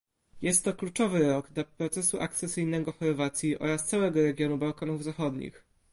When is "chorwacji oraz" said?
2.91-3.87